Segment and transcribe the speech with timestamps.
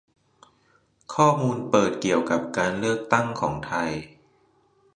[1.13, 3.89] ข้อมูลเปิด เกี่ยวกับการเลือกตั้งของไทย